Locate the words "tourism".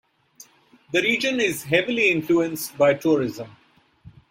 2.95-3.55